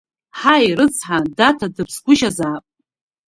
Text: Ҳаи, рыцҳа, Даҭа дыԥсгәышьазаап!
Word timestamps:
Ҳаи, 0.39 0.67
рыцҳа, 0.77 1.17
Даҭа 1.37 1.67
дыԥсгәышьазаап! 1.75 2.63